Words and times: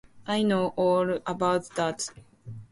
“I 0.25 0.41
know 0.41 0.73
all 0.77 1.19
about 1.27 1.65
that, 1.75 1.75
Tom,” 1.75 1.75
said 1.75 1.75
the 1.75 1.83
old 1.83 1.99
gentleman. 1.99 2.63